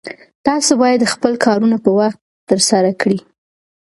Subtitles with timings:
[0.45, 2.19] تاسو باید خپل کارونه په خپل وخت
[2.49, 3.19] ترسره کړئ.